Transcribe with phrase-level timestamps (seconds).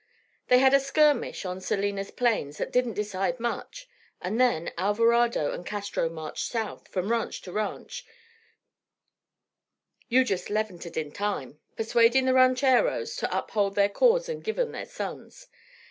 [0.47, 3.87] They had a skirmish on Salinas plains that didn't decide much,
[4.19, 8.03] and then Alvarado and Castro marched south, from ranch to ranch,
[10.07, 14.71] you just levanted in time, persuadin' the rancheros to uphold their cause and give 'em
[14.71, 15.47] their sons.